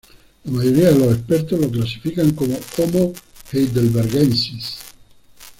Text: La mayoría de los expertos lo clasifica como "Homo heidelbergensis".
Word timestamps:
La 0.45 0.51
mayoría 0.53 0.89
de 0.89 0.97
los 0.97 1.13
expertos 1.15 1.59
lo 1.59 1.69
clasifica 1.69 2.23
como 2.33 2.57
"Homo 2.79 3.13
heidelbergensis". 3.51 4.79